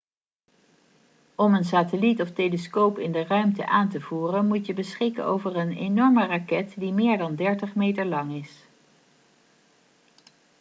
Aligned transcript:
om 1.35 1.53
een 1.53 1.65
satelliet 1.65 2.21
of 2.21 2.31
telescoop 2.31 2.99
in 2.99 3.11
de 3.11 3.23
ruimte 3.23 3.67
aan 3.67 3.89
te 3.89 4.01
voeren 4.01 4.47
moet 4.47 4.65
je 4.65 4.73
beschikken 4.73 5.25
over 5.25 5.55
een 5.55 5.71
enorme 5.71 6.25
raket 6.25 6.73
die 6.77 6.93
meer 6.93 7.17
dan 7.17 7.35
30 7.35 7.75
meter 7.75 8.05
lang 8.05 8.35
is 8.43 8.65